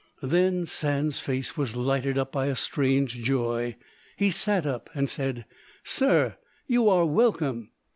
[0.23, 3.75] Then Sand's face was lighted up by a strange joy;
[4.17, 5.45] he sat up and said,
[5.83, 7.69] "Sir, you are welcome."